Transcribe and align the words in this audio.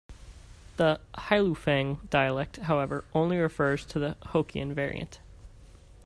The 0.77 0.99
Hailufeng 1.13 2.09
dialect, 2.09 2.57
however, 2.57 3.03
only 3.13 3.37
refers 3.37 3.85
to 3.85 3.99
the 3.99 4.17
Hokkien 4.23 4.73
variant. 4.73 5.19